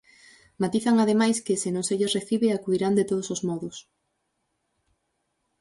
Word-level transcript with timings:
Matizan 0.61 0.97
ademais 0.99 1.37
que, 1.45 1.55
se 1.63 1.69
non 1.75 1.83
se 1.87 1.97
lles 1.99 2.15
recibe, 2.17 2.47
acudirán 2.49 2.93
de 2.97 3.07
todos 3.09 3.27
os 3.35 3.41
modos. 3.49 3.75